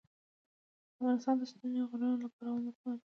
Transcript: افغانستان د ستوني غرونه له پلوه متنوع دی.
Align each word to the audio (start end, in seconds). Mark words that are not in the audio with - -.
افغانستان 0.97 1.35
د 1.37 1.41
ستوني 1.51 1.81
غرونه 1.89 2.15
له 2.23 2.27
پلوه 2.35 2.59
متنوع 2.65 2.95
دی. 2.95 2.99